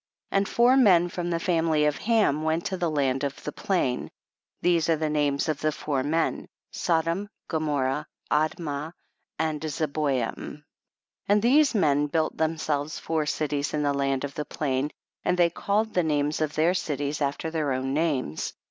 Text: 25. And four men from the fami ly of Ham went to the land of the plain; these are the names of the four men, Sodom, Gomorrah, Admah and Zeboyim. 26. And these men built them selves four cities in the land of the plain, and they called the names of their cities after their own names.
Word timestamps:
25. 0.29 0.37
And 0.39 0.49
four 0.55 0.75
men 0.77 1.09
from 1.09 1.29
the 1.29 1.37
fami 1.37 1.69
ly 1.69 1.77
of 1.85 1.99
Ham 1.99 2.41
went 2.41 2.65
to 2.65 2.75
the 2.75 2.89
land 2.89 3.23
of 3.23 3.43
the 3.43 3.51
plain; 3.51 4.09
these 4.59 4.89
are 4.89 4.95
the 4.95 5.11
names 5.11 5.47
of 5.47 5.61
the 5.61 5.71
four 5.71 6.01
men, 6.01 6.47
Sodom, 6.71 7.29
Gomorrah, 7.47 8.07
Admah 8.31 8.93
and 9.37 9.61
Zeboyim. 9.61 10.39
26. 10.65 10.65
And 11.27 11.41
these 11.43 11.75
men 11.75 12.07
built 12.07 12.35
them 12.35 12.57
selves 12.57 12.97
four 12.97 13.27
cities 13.27 13.75
in 13.75 13.83
the 13.83 13.93
land 13.93 14.23
of 14.23 14.33
the 14.33 14.43
plain, 14.45 14.89
and 15.23 15.37
they 15.37 15.51
called 15.51 15.93
the 15.93 16.01
names 16.01 16.41
of 16.41 16.55
their 16.55 16.73
cities 16.73 17.21
after 17.21 17.51
their 17.51 17.71
own 17.71 17.93
names. 17.93 18.53